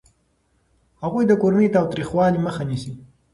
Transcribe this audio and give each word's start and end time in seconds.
هغوی 1.03 1.23
د 1.27 1.33
کورني 1.41 1.67
تاوتریخوالي 1.75 2.39
مخه 2.45 2.63
نیسي. 2.69 2.93